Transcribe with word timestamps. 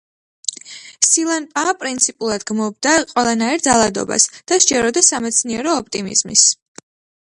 სილანპაა 1.07 1.75
პრინციპულად 1.83 2.47
გმობდა 2.53 2.95
ყველანაირ 3.13 3.65
ძალადობას 3.69 4.29
და 4.41 4.63
სჯეროდა 4.67 5.09
სამეცნიერო 5.13 5.81
ოპტიმიზმის. 5.85 6.53